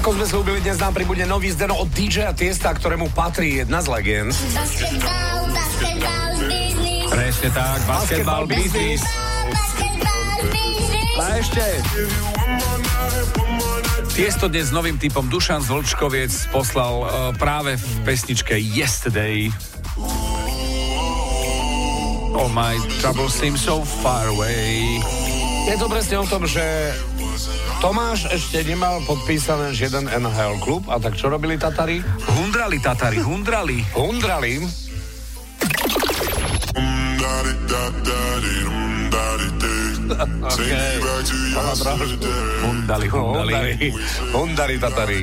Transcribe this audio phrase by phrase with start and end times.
[0.00, 4.32] sme slúbili, dnes nám pribude nový zdeno od DJ Tiesta, ktorému patrí jedna z legend.
[7.12, 9.04] Presne tak, basketball business.
[11.20, 11.64] A ešte
[14.16, 19.52] Tiesto dnes s novým typom Dušan Zvlčkoviec poslal uh, práve v pesničke Yesterday.
[22.32, 25.04] Oh my trouble seems so far away.
[25.68, 26.64] je to presne o tom, že
[27.82, 31.98] Tomáš ešte nemal podpísaný žiaden NHL klub a tak čo robili Tatari?
[32.38, 33.82] Hundrali, Tatari, hundrali.
[33.98, 34.54] Hundrali.
[40.22, 41.00] Okay.
[42.62, 43.90] Hundali, hundali.
[44.30, 45.20] Hundari Tatari.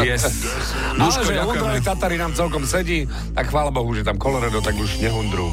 [0.00, 0.26] Yes.
[0.96, 1.78] Ale Duško, že Hundari ďakujeme.
[1.84, 3.04] Tatari nám celkom sedí,
[3.36, 5.52] tak chvála Bohu, že tam Colorado tak už nehundrú.